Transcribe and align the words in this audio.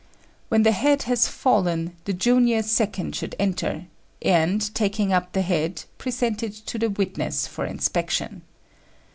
When 0.49 0.63
the 0.63 0.71
head 0.71 1.03
has 1.03 1.27
fallen, 1.27 1.95
the 2.05 2.13
junior 2.13 2.63
second 2.63 3.15
should 3.15 3.35
enter, 3.37 3.85
and, 4.23 4.73
taking 4.73 5.13
up 5.13 5.33
the 5.33 5.43
head, 5.43 5.83
present 5.99 6.41
it 6.41 6.53
to 6.53 6.79
the 6.79 6.89
witness 6.89 7.45
for 7.45 7.65
inspection. 7.65 8.41